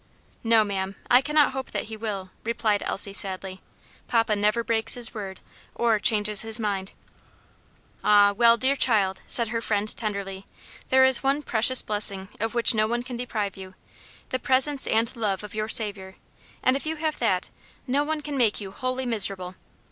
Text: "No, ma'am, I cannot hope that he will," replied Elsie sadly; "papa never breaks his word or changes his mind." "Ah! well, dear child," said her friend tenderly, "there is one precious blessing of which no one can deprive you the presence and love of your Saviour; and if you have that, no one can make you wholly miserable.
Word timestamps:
"No, 0.43 0.63
ma'am, 0.63 0.95
I 1.11 1.21
cannot 1.21 1.51
hope 1.51 1.69
that 1.69 1.83
he 1.83 1.95
will," 1.95 2.31
replied 2.43 2.81
Elsie 2.87 3.13
sadly; 3.13 3.61
"papa 4.07 4.35
never 4.35 4.63
breaks 4.63 4.95
his 4.95 5.13
word 5.13 5.41
or 5.75 5.99
changes 5.99 6.41
his 6.41 6.57
mind." 6.57 6.93
"Ah! 8.03 8.31
well, 8.35 8.57
dear 8.57 8.75
child," 8.75 9.21
said 9.27 9.49
her 9.49 9.61
friend 9.61 9.95
tenderly, 9.95 10.47
"there 10.89 11.05
is 11.05 11.21
one 11.21 11.43
precious 11.43 11.83
blessing 11.83 12.29
of 12.39 12.55
which 12.55 12.73
no 12.73 12.87
one 12.87 13.03
can 13.03 13.15
deprive 13.15 13.55
you 13.55 13.75
the 14.29 14.39
presence 14.39 14.87
and 14.87 15.15
love 15.15 15.43
of 15.43 15.53
your 15.53 15.69
Saviour; 15.69 16.15
and 16.63 16.75
if 16.75 16.87
you 16.87 16.95
have 16.95 17.19
that, 17.19 17.51
no 17.85 18.03
one 18.03 18.21
can 18.21 18.35
make 18.37 18.59
you 18.59 18.71
wholly 18.71 19.05
miserable. 19.05 19.53